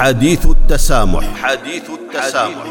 حديث 0.00 0.46
التسامح. 0.46 1.24
حديث 1.42 1.82
التسامح. 1.90 2.64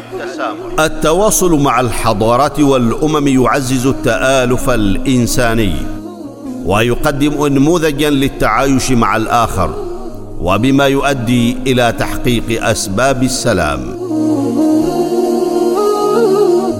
التواصل 0.80 1.60
مع 1.60 1.80
الحضارات 1.80 2.60
والأمم 2.60 3.28
يعزز 3.28 3.86
التآلف 3.86 4.70
الإنساني 4.70 5.74
ويقدم 6.64 7.42
انموذجا 7.42 8.10
للتعايش 8.10 8.92
مع 8.92 9.16
الآخر 9.16 9.74
وبما 10.40 10.86
يؤدي 10.86 11.56
إلى 11.66 11.94
تحقيق 11.98 12.66
أسباب 12.66 13.22
السلام. 13.22 13.80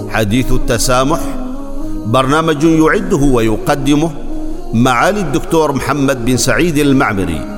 حديث 0.09 0.51
التسامح 0.51 1.19
برنامج 2.05 2.63
يعده 2.63 3.17
ويقدمه 3.17 4.11
معالي 4.73 5.19
الدكتور 5.19 5.71
محمد 5.71 6.25
بن 6.25 6.37
سعيد 6.37 6.77
المعمري. 6.77 7.50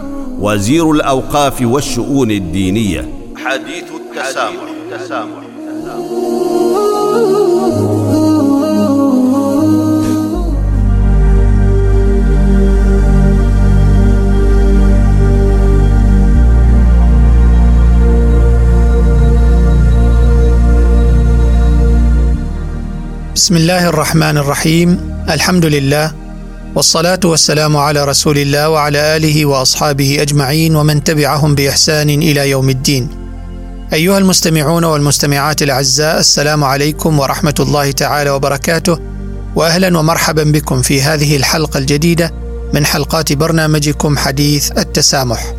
وزير 0.44 0.92
الأوقاف 0.92 1.62
والشؤون 1.62 2.32
الدينية. 2.32 3.10
حديث 3.36 3.84
التسامح, 3.96 4.64
التسامح. 4.92 5.44
بسم 23.36 23.56
الله 23.56 23.90
الرحمن 23.90 24.38
الرحيم. 24.38 24.90
الحمد 25.30 25.66
لله 25.66 26.23
والصلاة 26.76 27.20
والسلام 27.26 27.78
على 27.78 28.06
رسول 28.06 28.38
الله 28.38 28.70
وعلى 28.70 29.18
آله 29.18 29.46
وأصحابه 29.46 30.22
أجمعين 30.22 30.76
ومن 30.76 31.04
تبعهم 31.04 31.56
بإحسان 31.56 32.10
إلى 32.10 32.50
يوم 32.50 32.70
الدين. 32.70 33.10
أيها 33.94 34.18
المستمعون 34.18 34.84
والمستمعات 34.84 35.62
الأعزاء 35.62 36.20
السلام 36.20 36.64
عليكم 36.64 37.20
ورحمة 37.20 37.56
الله 37.60 37.92
تعالى 37.92 38.30
وبركاته 38.30 39.00
وأهلا 39.56 39.98
ومرحبا 40.00 40.44
بكم 40.44 40.82
في 40.82 41.02
هذه 41.02 41.38
الحلقة 41.38 41.78
الجديدة 41.78 42.32
من 42.74 42.86
حلقات 42.86 43.34
برنامجكم 43.34 44.18
حديث 44.18 44.72
التسامح 44.72 45.54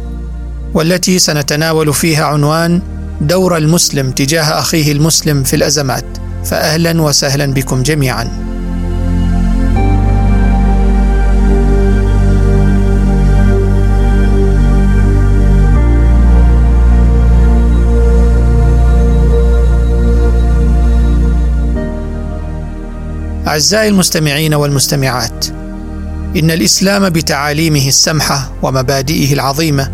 والتي 0.74 1.18
سنتناول 1.18 1.94
فيها 1.94 2.24
عنوان 2.24 2.82
دور 3.20 3.56
المسلم 3.56 4.10
تجاه 4.10 4.58
أخيه 4.58 4.92
المسلم 4.92 5.42
في 5.42 5.56
الأزمات 5.56 6.04
فأهلا 6.44 7.02
وسهلا 7.02 7.46
بكم 7.46 7.82
جميعا. 7.82 8.53
أعزائي 23.46 23.88
المستمعين 23.88 24.54
والمستمعات 24.54 25.46
إن 26.36 26.50
الإسلام 26.50 27.08
بتعاليمه 27.08 27.88
السمحة 27.88 28.52
ومبادئه 28.62 29.32
العظيمة 29.32 29.90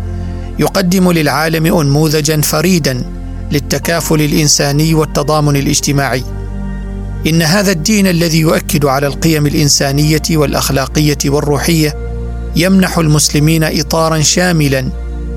يقدم 0.59 1.11
للعالم 1.11 1.65
أنموذجا 1.79 2.41
فريدا 2.41 3.03
للتكافل 3.51 4.21
الإنساني 4.21 4.93
والتضامن 4.93 5.55
الاجتماعي. 5.55 6.23
إن 7.27 7.41
هذا 7.41 7.71
الدين 7.71 8.07
الذي 8.07 8.39
يؤكد 8.39 8.85
على 8.85 9.07
القيم 9.07 9.47
الإنسانية 9.47 10.21
والأخلاقية 10.31 11.17
والروحية 11.25 11.95
يمنح 12.55 12.97
المسلمين 12.97 13.63
إطارا 13.63 14.21
شاملا 14.21 14.85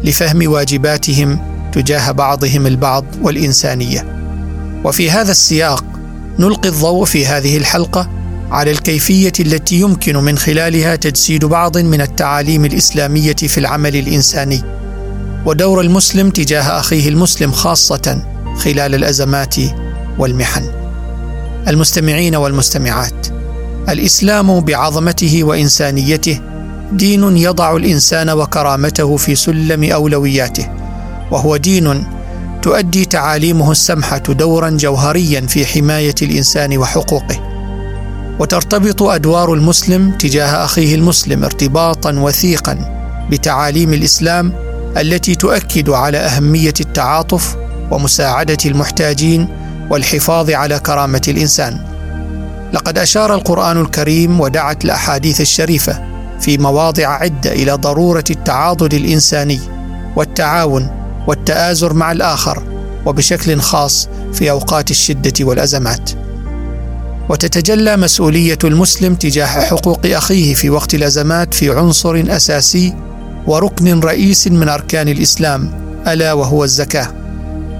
لفهم 0.05 0.51
واجباتهم 0.51 1.39
تجاه 1.73 2.11
بعضهم 2.11 2.67
البعض 2.67 3.05
والإنسانية. 3.23 4.07
وفي 4.85 5.11
هذا 5.11 5.31
السياق 5.31 5.85
نلقي 6.39 6.69
الضوء 6.69 7.05
في 7.05 7.27
هذه 7.27 7.57
الحلقة 7.57 8.11
على 8.51 8.71
الكيفية 8.71 9.33
التي 9.41 9.81
يمكن 9.81 10.17
من 10.17 10.39
خلالها 10.39 10.97
تجسيد 10.97 11.45
بعض 11.45 11.79
من 11.79 12.01
التعاليم 12.01 12.65
الإسلامية 12.65 13.35
في 13.35 13.59
العمل 13.59 13.97
الإنساني. 13.97 14.63
ودور 15.47 15.81
المسلم 15.81 16.31
تجاه 16.31 16.81
أخيه 16.81 17.09
المسلم 17.09 17.53
خاصة 17.53 18.23
خلال 18.57 18.95
الأزمات 18.95 19.55
والمحن. 20.19 20.85
المستمعين 21.69 22.37
والمستمعات 22.37 23.27
الإسلام 23.89 24.61
بعظمته 24.61 25.45
وإنسانيته 25.45 26.41
دين 26.93 27.37
يضع 27.37 27.77
الإنسان 27.77 28.31
وكرامته 28.31 29.17
في 29.17 29.35
سلم 29.35 29.85
أولوياته 29.85 30.69
وهو 31.31 31.57
دين 31.57 32.05
تؤدي 32.65 33.05
تعاليمه 33.05 33.73
السمحه 33.73 34.19
دورا 34.19 34.71
جوهريا 34.71 35.41
في 35.41 35.67
حماية 35.67 36.15
الإنسان 36.23 36.79
وحقوقه. 36.79 37.41
وترتبط 38.41 39.03
أدوار 39.03 39.55
المسلم 39.55 40.11
تجاه 40.11 40.65
أخيه 40.65 40.95
المسلم 40.95 41.45
ارتباطا 41.45 42.13
وثيقا 42.13 42.79
بتعاليم 43.31 43.93
الإسلام 43.93 44.53
التي 44.97 45.35
تؤكد 45.35 45.91
على 45.91 46.19
أهمية 46.19 46.75
التعاطف 46.81 47.57
ومساعدة 47.91 48.59
المحتاجين 48.67 49.49
والحفاظ 49.91 50.51
على 50.51 50.79
كرامة 50.79 51.23
الإنسان. 51.29 51.81
لقد 52.73 52.99
أشار 52.99 53.35
القرآن 53.35 53.81
الكريم 53.81 54.41
ودعت 54.41 54.85
الأحاديث 54.85 55.41
الشريفة 55.41 56.03
في 56.41 56.59
مواضع 56.59 57.09
عدة 57.09 57.53
إلى 57.53 57.73
ضرورة 57.73 58.25
التعاضد 58.31 58.95
الإنساني 58.95 59.61
والتعاون 60.17 61.04
والتآزر 61.27 61.93
مع 61.95 62.13
الآخر 62.13 62.63
وبشكل 63.07 63.61
خاص 63.61 64.09
في 64.33 64.51
أوقات 64.51 64.91
الشدة 64.91 65.33
والأزمات. 65.41 66.11
وتتجلى 67.29 67.97
مسؤولية 67.97 68.59
المسلم 68.65 69.15
تجاه 69.15 69.47
حقوق 69.47 70.01
أخيه 70.07 70.55
في 70.55 70.71
وقت 70.71 70.95
الأزمات 70.95 71.55
في 71.55 71.71
عنصر 71.71 72.25
أساسي 72.29 72.95
وركن 73.47 74.01
رئيس 74.01 74.49
من 74.49 74.69
أركان 74.69 75.09
الإسلام 75.09 75.85
ألا 76.09 76.33
وهو 76.33 76.65
الزكاة. 76.65 77.15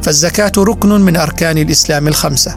فالزكاة 0.03 0.53
ركن 0.59 1.01
من 1.01 1.17
أركان 1.17 1.59
الإسلام 1.59 2.09
الخمسة. 2.09 2.55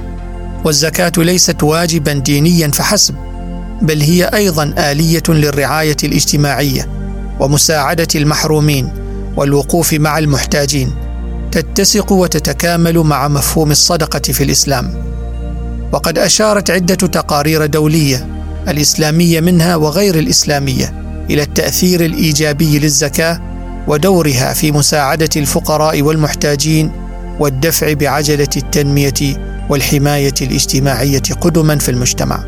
والزكاة 0.66 1.12
ليست 1.18 1.64
واجبا 1.64 2.14
دينيا 2.14 2.68
فحسب، 2.68 3.16
بل 3.82 4.02
هي 4.02 4.24
أيضا 4.24 4.74
آلية 4.78 5.24
للرعاية 5.30 5.98
الاجتماعية 6.04 6.90
ومساعدة 7.40 8.08
المحرومين 8.16 9.07
والوقوف 9.38 9.94
مع 9.94 10.18
المحتاجين 10.18 10.92
تتسق 11.52 12.12
وتتكامل 12.12 12.98
مع 12.98 13.28
مفهوم 13.28 13.72
الصدقة 13.72 14.34
في 14.34 14.44
الإسلام. 14.44 14.94
وقد 15.92 16.20
أشارت 16.20 16.72
عدة 16.72 16.96
تقارير 16.96 17.66
دولية 17.66 18.28
الإسلامية 18.68 19.40
منها 19.40 19.76
وغير 19.76 20.20
الإسلامية 20.20 21.04
إلى 21.30 21.42
التأثير 21.42 22.06
الإيجابي 22.06 22.80
للزكاة 22.80 23.42
ودورها 23.88 24.54
في 24.54 24.72
مساعدة 24.72 25.30
الفقراء 25.36 26.02
والمحتاجين 26.02 26.92
والدفع 27.40 27.94
بعجلة 27.94 28.50
التنمية 28.58 29.48
والحماية 29.70 30.34
الاجتماعية 30.42 31.24
قدما 31.42 31.78
في 31.78 31.92
المجتمع. 31.92 32.44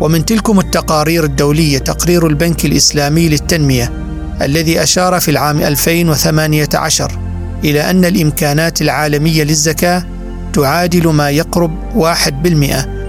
ومن 0.00 0.24
تلكم 0.24 0.60
التقارير 0.60 1.24
الدولية 1.24 1.78
تقرير 1.78 2.26
البنك 2.26 2.64
الإسلامي 2.64 3.28
للتنمية 3.28 4.09
الذي 4.42 4.82
أشار 4.82 5.20
في 5.20 5.30
العام 5.30 5.60
2018 5.60 7.18
إلى 7.64 7.90
أن 7.90 8.04
الإمكانات 8.04 8.82
العالمية 8.82 9.42
للزكاة 9.42 10.04
تعادل 10.52 11.08
ما 11.08 11.30
يقرب 11.30 11.70
1% 11.94 12.06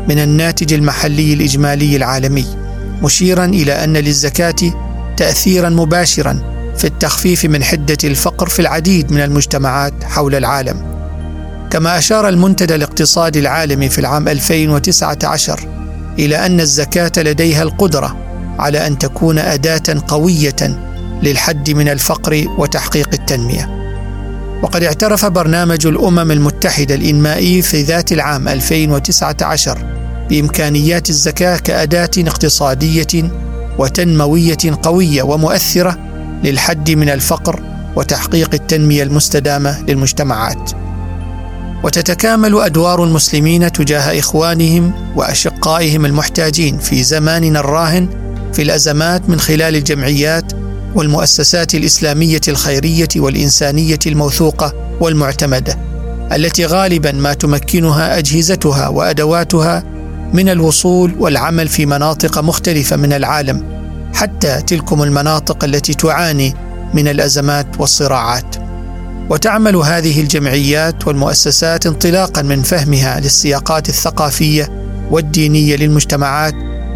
من 0.09 0.19
الناتج 0.19 0.73
المحلي 0.73 1.33
الإجمالي 1.33 1.95
العالمي 1.95 2.45
مشيرا 3.03 3.45
إلى 3.45 3.83
أن 3.83 3.97
للزكاة 3.97 4.55
تأثيرا 5.17 5.69
مباشرا 5.69 6.51
في 6.77 6.87
التخفيف 6.87 7.45
من 7.45 7.63
حدة 7.63 7.97
الفقر 8.03 8.49
في 8.49 8.59
العديد 8.59 9.11
من 9.11 9.19
المجتمعات 9.19 9.93
حول 10.03 10.35
العالم. 10.35 10.91
كما 11.69 11.97
أشار 11.97 12.29
المنتدى 12.29 12.75
الاقتصادي 12.75 13.39
العالمي 13.39 13.89
في 13.89 13.99
العام 13.99 14.27
2019 14.27 15.67
إلى 16.19 16.45
أن 16.45 16.59
الزكاة 16.59 17.11
لديها 17.17 17.63
القدرة 17.63 18.17
على 18.59 18.87
أن 18.87 18.97
تكون 18.97 19.39
أداة 19.39 20.03
قوية 20.07 20.90
للحد 21.23 21.69
من 21.69 21.89
الفقر 21.89 22.45
وتحقيق 22.57 23.09
التنمية. 23.13 23.81
وقد 24.63 24.83
اعترف 24.83 25.25
برنامج 25.25 25.87
الأمم 25.87 26.31
المتحدة 26.31 26.95
الإنمائي 26.95 27.61
في 27.61 27.81
ذات 27.83 28.11
العام 28.11 28.47
2019 28.47 29.77
بإمكانيات 30.29 31.09
الزكاة 31.09 31.57
كأداة 31.57 32.09
اقتصادية 32.17 33.31
وتنموية 33.79 34.57
قوية 34.83 35.23
ومؤثرة 35.23 35.97
للحد 36.43 36.91
من 36.91 37.09
الفقر 37.09 37.59
وتحقيق 37.95 38.49
التنمية 38.53 39.03
المستدامة 39.03 39.81
للمجتمعات. 39.87 40.71
وتتكامل 41.83 42.61
أدوار 42.61 43.03
المسلمين 43.03 43.71
تجاه 43.71 44.19
إخوانهم 44.19 44.93
وأشقائهم 45.15 46.05
المحتاجين 46.05 46.77
في 46.77 47.03
زماننا 47.03 47.59
الراهن 47.59 48.09
في 48.53 48.61
الأزمات 48.61 49.29
من 49.29 49.39
خلال 49.39 49.75
الجمعيات 49.75 50.40
والمؤسسات 50.95 51.75
الإسلامية 51.75 52.41
الخيرية 52.47 53.07
والإنسانية 53.15 53.99
الموثوقة 54.05 54.73
والمعتمدة 54.99 55.77
التي 56.31 56.65
غالبا 56.65 57.11
ما 57.11 57.33
تمكنها 57.33 58.17
أجهزتها 58.17 58.87
وأدواتها 58.87 59.83
من 60.33 60.49
الوصول 60.49 61.15
والعمل 61.19 61.67
في 61.67 61.85
مناطق 61.85 62.39
مختلفة 62.39 62.95
من 62.95 63.13
العالم 63.13 63.63
حتى 64.13 64.61
تلكم 64.61 65.03
المناطق 65.03 65.63
التي 65.63 65.93
تعاني 65.93 66.55
من 66.93 67.07
الأزمات 67.07 67.67
والصراعات. 67.79 68.55
وتعمل 69.29 69.75
هذه 69.75 70.21
الجمعيات 70.21 71.07
والمؤسسات 71.07 71.85
انطلاقا 71.85 72.41
من 72.41 72.61
فهمها 72.61 73.19
للسياقات 73.19 73.89
الثقافية 73.89 74.69
والدينية 75.11 75.75
للمجتمعات 75.75 76.53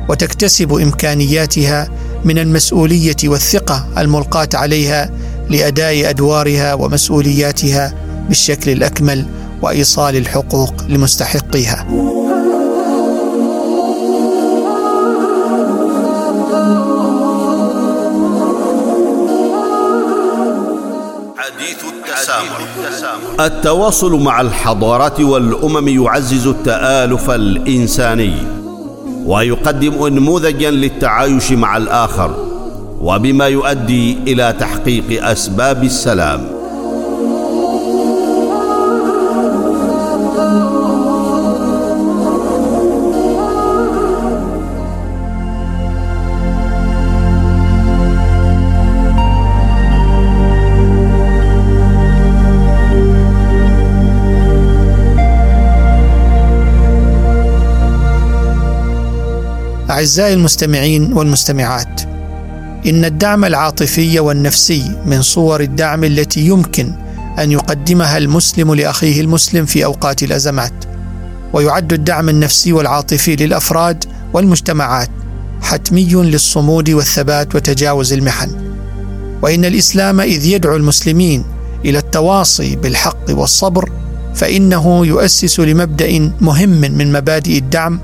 وتكتسب 0.09 0.73
إمكانياتها 0.73 1.89
من 2.25 2.39
المسؤولية 2.39 3.15
والثقة 3.25 3.87
الملقاة 3.97 4.49
عليها 4.53 5.09
لأداء 5.49 6.09
أدوارها 6.09 6.73
ومسؤولياتها 6.73 7.93
بالشكل 8.27 8.71
الأكمل 8.71 9.25
وإيصال 9.61 10.15
الحقوق 10.15 10.73
لمستحقيها. 10.89 11.85
حديث 21.37 21.83
التسامح 21.93 23.39
التواصل 23.39 24.21
مع 24.21 24.41
الحضارات 24.41 25.21
والأمم 25.21 25.87
يعزز 25.87 26.47
التآلف 26.47 27.29
الإنساني 27.29 28.64
ويقدم 29.25 30.03
انموذجا 30.03 30.71
للتعايش 30.71 31.51
مع 31.51 31.77
الآخر 31.77 32.35
وبما 33.01 33.47
يؤدي 33.47 34.17
إلى 34.27 34.55
تحقيق 34.59 35.25
أسباب 35.25 35.83
السلام. 35.83 36.54
أعزائي 59.95 60.33
المستمعين 60.33 61.13
والمستمعات 61.13 62.01
إن 62.85 63.05
الدعم 63.05 63.45
العاطفي 63.45 64.19
والنفسي 64.19 64.91
من 65.05 65.21
صور 65.21 65.61
الدعم 65.61 66.03
التي 66.03 66.39
يمكن 66.39 66.91
أن 67.39 67.51
يقدمها 67.51 68.17
المسلم 68.17 68.73
لأخيه 68.73 69.21
المسلم 69.21 69.65
في 69.65 69.85
أوقات 69.85 70.23
الأزمات 70.23 70.73
ويعد 71.53 71.93
الدعم 71.93 72.29
النفسي 72.29 72.73
والعاطفي 72.73 73.35
للأفراد 73.35 74.05
والمجتمعات 74.33 75.09
حتمي 75.61 76.13
للصمود 76.13 76.89
والثبات 76.89 77.55
وتجاوز 77.55 78.13
المحن. 78.13 78.51
وإن 79.41 79.65
الإسلام 79.65 80.21
إذ 80.21 80.45
يدعو 80.45 80.75
المسلمين 80.75 81.43
إلى 81.85 81.97
التواصي 81.97 82.75
بالحق 82.75 83.25
والصبر 83.29 83.91
فإنه 84.35 85.05
يؤسس 85.05 85.59
لمبدأ 85.59 86.31
مهم 86.41 86.69
من 86.69 87.11
مبادئ 87.11 87.57
الدعم 87.57 87.99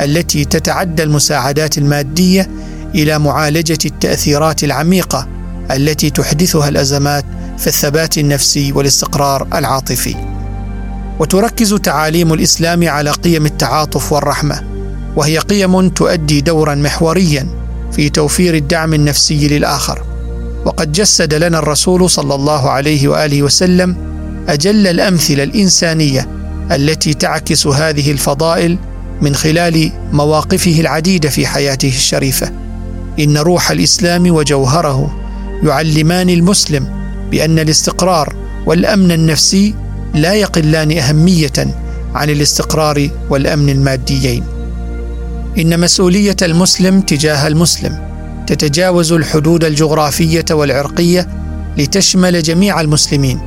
التي 0.00 0.44
تتعدى 0.44 1.02
المساعدات 1.02 1.78
المادية 1.78 2.50
إلى 2.94 3.18
معالجة 3.18 3.78
التأثيرات 3.84 4.64
العميقة 4.64 5.28
التي 5.70 6.10
تحدثها 6.10 6.68
الأزمات 6.68 7.24
في 7.58 7.66
الثبات 7.66 8.18
النفسي 8.18 8.72
والاستقرار 8.72 9.48
العاطفي. 9.54 10.14
وتركز 11.18 11.74
تعاليم 11.74 12.32
الإسلام 12.32 12.88
على 12.88 13.10
قيم 13.10 13.46
التعاطف 13.46 14.12
والرحمة، 14.12 14.62
وهي 15.16 15.38
قيم 15.38 15.88
تؤدي 15.88 16.40
دورا 16.40 16.74
محوريا 16.74 17.46
في 17.92 18.08
توفير 18.08 18.54
الدعم 18.54 18.94
النفسي 18.94 19.48
للآخر. 19.48 20.04
وقد 20.64 20.92
جسد 20.92 21.34
لنا 21.34 21.58
الرسول 21.58 22.10
صلى 22.10 22.34
الله 22.34 22.70
عليه 22.70 23.08
وآله 23.08 23.42
وسلم 23.42 23.96
أجل 24.48 24.86
الأمثلة 24.86 25.42
الإنسانية 25.42 26.28
التي 26.72 27.14
تعكس 27.14 27.66
هذه 27.66 28.10
الفضائل 28.10 28.78
من 29.20 29.34
خلال 29.34 29.92
مواقفه 30.12 30.80
العديده 30.80 31.28
في 31.28 31.46
حياته 31.46 31.88
الشريفة. 31.88 32.52
إن 33.18 33.38
روح 33.38 33.70
الإسلام 33.70 34.30
وجوهره 34.30 35.16
يعلمان 35.62 36.30
المسلم 36.30 36.86
بأن 37.30 37.58
الاستقرار 37.58 38.34
والأمن 38.66 39.12
النفسي 39.12 39.74
لا 40.14 40.34
يقلان 40.34 40.98
أهمية 40.98 41.74
عن 42.14 42.30
الاستقرار 42.30 43.10
والأمن 43.30 43.68
الماديين. 43.68 44.44
إن 45.58 45.80
مسؤولية 45.80 46.36
المسلم 46.42 47.00
تجاه 47.00 47.46
المسلم 47.46 47.98
تتجاوز 48.46 49.12
الحدود 49.12 49.64
الجغرافية 49.64 50.44
والعرقية 50.50 51.28
لتشمل 51.78 52.42
جميع 52.42 52.80
المسلمين. 52.80 53.40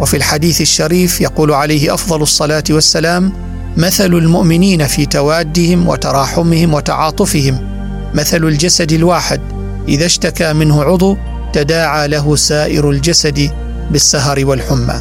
وفي 0.00 0.16
الحديث 0.16 0.60
الشريف 0.60 1.20
يقول 1.20 1.52
عليه 1.52 1.94
أفضل 1.94 2.22
الصلاة 2.22 2.64
والسلام 2.70 3.32
مثل 3.76 4.14
المؤمنين 4.14 4.86
في 4.86 5.06
توادهم 5.06 5.88
وتراحمهم 5.88 6.74
وتعاطفهم. 6.74 7.68
مثل 8.14 8.44
الجسد 8.44 8.92
الواحد 8.92 9.40
إذا 9.88 10.06
اشتكى 10.06 10.52
منه 10.52 10.82
عضو 10.82 11.16
تداعى 11.52 12.08
له 12.08 12.36
سائر 12.36 12.90
الجسد 12.90 13.50
بالسهر 13.90 14.44
والحمى. 14.44 15.00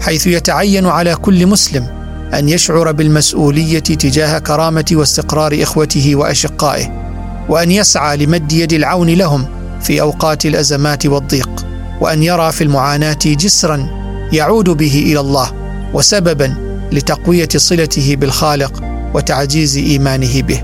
حيث 0.00 0.26
يتعين 0.26 0.86
على 0.86 1.14
كل 1.14 1.46
مسلم 1.46 1.86
أن 2.34 2.48
يشعر 2.48 2.92
بالمسؤولية 2.92 3.78
تجاه 3.78 4.38
كرامة 4.38 4.86
واستقرار 4.92 5.58
إخوته 5.62 6.16
وأشقائه 6.16 7.08
وأن 7.48 7.70
يسعى 7.70 8.16
لمد 8.16 8.52
يد 8.52 8.72
العون 8.72 9.08
لهم 9.08 9.46
في 9.80 10.00
أوقات 10.00 10.46
الأزمات 10.46 11.06
والضيق 11.06 11.66
وأن 12.00 12.22
يرى 12.22 12.52
في 12.52 12.64
المعاناة 12.64 13.18
جسرا 13.24 13.88
يعود 14.32 14.70
به 14.70 15.02
إلى 15.06 15.20
الله 15.20 15.52
وسببا 15.94 16.67
لتقوية 16.92 17.48
صلته 17.56 18.16
بالخالق 18.16 18.82
وتعزيز 19.14 19.76
إيمانه 19.76 20.42
به. 20.42 20.62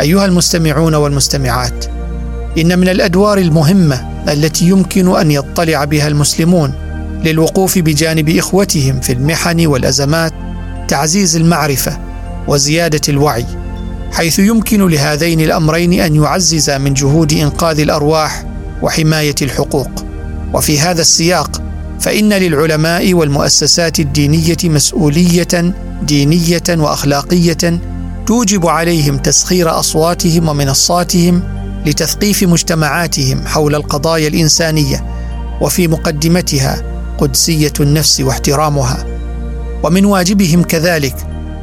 أيها 0.00 0.24
المستمعون 0.24 0.94
والمستمعات، 0.94 1.84
إن 2.58 2.78
من 2.78 2.88
الأدوار 2.88 3.38
المهمة 3.38 4.12
التي 4.28 4.68
يمكن 4.68 5.16
أن 5.16 5.30
يطلع 5.30 5.84
بها 5.84 6.08
المسلمون 6.08 6.72
للوقوف 7.24 7.78
بجانب 7.78 8.28
إخوتهم 8.28 9.00
في 9.00 9.12
المحن 9.12 9.66
والأزمات 9.66 10.32
تعزيز 10.88 11.36
المعرفة 11.36 11.98
وزيادة 12.48 13.00
الوعي 13.08 13.46
حيث 14.12 14.38
يمكن 14.38 14.88
لهذين 14.88 15.40
الأمرين 15.40 16.00
أن 16.00 16.14
يعززا 16.14 16.78
من 16.78 16.94
جهود 16.94 17.32
إنقاذ 17.32 17.80
الأرواح 17.80 18.44
وحماية 18.82 19.34
الحقوق 19.42 19.90
وفي 20.54 20.80
هذا 20.80 21.00
السياق 21.00 21.62
فإن 22.02 22.32
للعلماء 22.32 23.14
والمؤسسات 23.14 24.00
الدينية 24.00 24.56
مسؤولية 24.64 25.74
دينية 26.02 26.62
وأخلاقية 26.70 27.80
توجب 28.26 28.66
عليهم 28.66 29.18
تسخير 29.18 29.78
أصواتهم 29.78 30.48
ومنصاتهم 30.48 31.42
لتثقيف 31.86 32.42
مجتمعاتهم 32.42 33.46
حول 33.46 33.74
القضايا 33.74 34.28
الإنسانية 34.28 35.04
وفي 35.60 35.88
مقدمتها 35.88 36.82
قدسية 37.18 37.72
النفس 37.80 38.20
واحترامها. 38.20 39.04
ومن 39.82 40.04
واجبهم 40.04 40.62
كذلك 40.62 41.16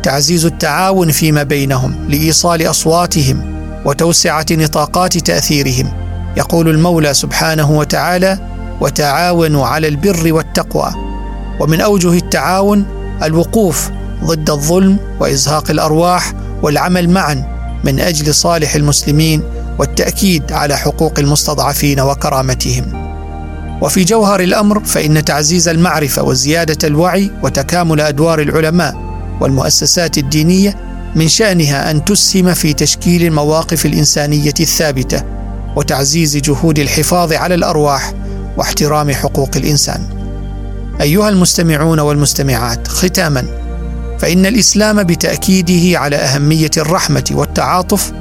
تعزيز 0.03 0.45
التعاون 0.45 1.11
فيما 1.11 1.43
بينهم 1.43 2.09
لإيصال 2.09 2.69
أصواتهم 2.69 3.59
وتوسعة 3.85 4.45
نطاقات 4.51 5.17
تأثيرهم 5.17 5.91
يقول 6.37 6.69
المولى 6.69 7.13
سبحانه 7.13 7.71
وتعالى 7.71 8.39
وتعاونوا 8.81 9.65
على 9.65 9.87
البر 9.87 10.33
والتقوى. 10.33 10.91
ومن 11.59 11.81
أوجه 11.81 12.13
التعاون 12.13 12.85
الوقوف 13.23 13.89
ضد 14.23 14.49
الظلم 14.49 14.97
وإزهاق 15.19 15.71
الأرواح 15.71 16.33
والعمل 16.63 17.09
معا 17.09 17.59
من 17.83 17.99
أجل 17.99 18.33
صالح 18.33 18.75
المسلمين 18.75 19.43
والتأكيد 19.79 20.51
على 20.51 20.77
حقوق 20.77 21.19
المستضعفين 21.19 21.99
وكرامتهم. 21.99 23.09
وفي 23.81 24.03
جوهر 24.03 24.39
الأمر 24.39 24.83
فإن 24.83 25.25
تعزيز 25.25 25.67
المعرفة 25.67 26.23
وزيادة 26.23 26.87
الوعي 26.87 27.31
وتكامل 27.43 28.01
أدوار 28.01 28.41
العلماء 28.41 28.95
والمؤسسات 29.41 30.17
الدينية 30.17 30.75
من 31.15 31.27
شأنها 31.27 31.91
أن 31.91 32.05
تسهم 32.05 32.53
في 32.53 32.73
تشكيل 32.73 33.25
المواقف 33.25 33.85
الإنسانية 33.85 34.53
الثابتة 34.59 35.23
وتعزيز 35.75 36.37
جهود 36.37 36.79
الحفاظ 36.79 37.33
على 37.33 37.55
الأرواح 37.55 38.13
واحترام 38.59 39.11
حقوق 39.11 39.49
الإنسان. 39.55 40.01
أيها 41.01 41.29
المستمعون 41.29 41.99
والمستمعات 41.99 42.87
ختاما 42.87 43.45
فإن 44.19 44.45
الإسلام 44.45 45.03
بتأكيده 45.03 45.99
على 45.99 46.15
أهمية 46.15 46.71
الرحمة 46.77 47.23
والتعاطف 47.31 48.11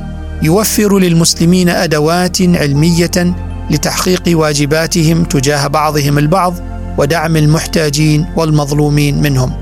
يوفر 0.42 0.99
للمسلمين 0.99 1.68
أدوات 1.68 2.42
علمية 2.42 3.35
لتحقيق 3.71 4.23
واجباتهم 4.26 5.25
تجاه 5.25 5.66
بعضهم 5.66 6.18
البعض 6.18 6.54
ودعم 6.99 7.37
المحتاجين 7.37 8.26
والمظلومين 8.37 9.23
منهم 9.23 9.52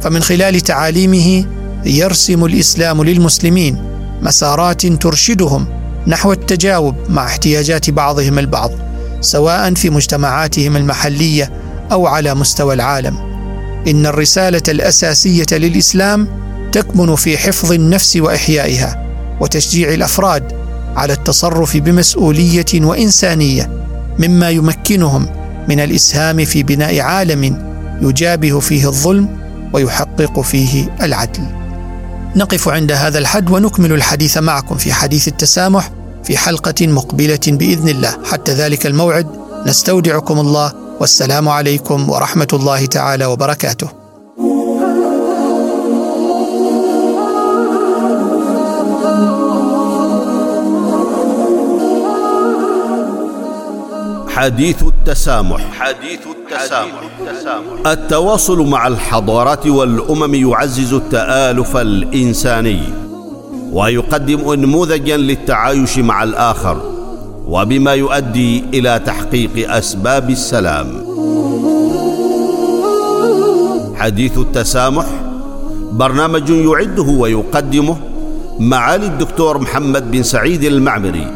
فمن 0.00 0.22
خلال 0.22 0.60
تعاليمه 0.60 1.44
يرسم 1.84 2.44
الإسلام 2.44 3.04
للمسلمين 3.04 3.78
مسارات 4.22 4.86
ترشدهم 4.86 5.66
نحو 6.06 6.32
التجاوب 6.32 6.94
مع 7.08 7.26
احتياجات 7.26 7.90
بعضهم 7.90 8.38
البعض 8.38 8.70
سواء 9.24 9.74
في 9.74 9.90
مجتمعاتهم 9.90 10.76
المحلية 10.76 11.52
أو 11.92 12.06
على 12.06 12.34
مستوى 12.34 12.74
العالم 12.74 13.16
إن 13.88 14.06
الرسالة 14.06 14.62
الأساسية 14.68 15.46
للإسلام 15.52 16.28
تكمن 16.72 17.14
في 17.14 17.38
حفظ 17.38 17.72
النفس 17.72 18.16
وإحيائها 18.16 19.06
وتشجيع 19.40 19.94
الأفراد 19.94 20.52
على 20.96 21.12
التصرف 21.12 21.76
بمسؤولية 21.76 22.64
وإنسانية 22.74 23.70
مما 24.18 24.50
يمكنهم 24.50 25.26
من 25.68 25.80
الإسهام 25.80 26.44
في 26.44 26.62
بناء 26.62 27.00
عالم 27.00 27.74
يجابه 28.02 28.60
فيه 28.60 28.88
الظلم 28.88 29.28
ويحقق 29.72 30.40
فيه 30.40 30.96
العدل. 31.02 31.42
نقف 32.36 32.68
عند 32.68 32.92
هذا 32.92 33.18
الحد 33.18 33.50
ونكمل 33.50 33.92
الحديث 33.92 34.38
معكم 34.38 34.76
في 34.76 34.92
حديث 34.92 35.28
التسامح 35.28 35.90
في 36.24 36.36
حلقة 36.36 36.86
مقبلة 36.86 37.40
بإذن 37.46 37.88
الله، 37.88 38.16
حتى 38.24 38.52
ذلك 38.52 38.86
الموعد 38.86 39.26
نستودعكم 39.66 40.40
الله. 40.40 40.72
والسلام 41.00 41.48
عليكم 41.48 42.10
ورحمة 42.10 42.48
الله 42.52 42.86
تعالى 42.86 43.24
وبركاته. 43.26 43.88
حديث 54.28 54.82
التسامح. 54.82 55.60
حديث 55.80 56.20
التسامح. 56.26 57.10
التواصل 57.86 58.66
مع 58.66 58.86
الحضارات 58.86 59.66
والأمم 59.66 60.34
يعزز 60.34 60.92
التآلف 60.92 61.76
الإنساني. 61.76 63.03
ويقدم 63.74 64.50
انموذجا 64.50 65.16
للتعايش 65.16 65.98
مع 65.98 66.22
الآخر 66.22 66.80
وبما 67.48 67.92
يؤدي 67.94 68.64
إلى 68.74 69.00
تحقيق 69.06 69.72
أسباب 69.72 70.30
السلام. 70.30 70.86
حديث 73.94 74.38
التسامح 74.38 75.06
برنامج 75.92 76.50
يعده 76.50 77.02
ويقدمه 77.02 77.96
معالي 78.58 79.06
الدكتور 79.06 79.58
محمد 79.58 80.10
بن 80.10 80.22
سعيد 80.22 80.64
المعمري 80.64 81.26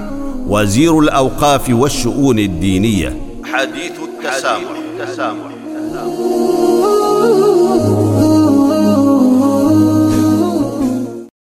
وزير 0.46 0.98
الأوقاف 0.98 1.70
والشؤون 1.70 2.38
الدينية. 2.38 3.16
حديث 3.44 3.92
التسامح, 4.08 4.68
حديث 4.98 5.08
التسامح. 5.08 5.48